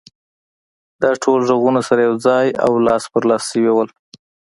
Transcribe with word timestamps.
دا 1.01 1.11
ټول 1.23 1.39
غږونه 1.49 1.81
سره 1.87 2.01
يو 2.07 2.15
ځای 2.25 2.47
او 2.65 2.71
لاس 2.87 3.03
په 3.11 3.19
لاس 3.29 3.43
شوي 3.51 3.71
وو. 3.73 3.83